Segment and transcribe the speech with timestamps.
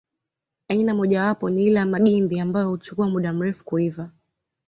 [0.67, 4.09] Aina mojawapo ni ile ya magimbi ambayo huchukua muda mrefu kuiva